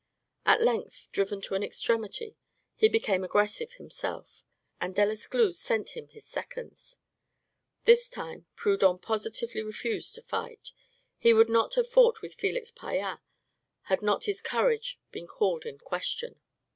[0.47, 2.35] At length, driven to an extremity,
[2.75, 4.41] he became aggressive himself,
[4.81, 6.97] and Delescluze sent him his seconds.
[7.85, 10.71] This time, Proudhon positively refused to fight;
[11.19, 13.19] he would not have fought with Felix Pyat,
[13.83, 16.41] had not his courage been called in question.